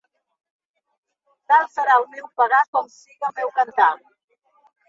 Tal 1.53 1.69
serà 1.75 1.97
el 2.03 2.07
meu 2.15 2.31
pagar 2.41 2.65
com 2.73 2.91
siga 2.97 3.31
el 3.31 3.37
teu 3.43 3.55
cantar. 3.59 3.93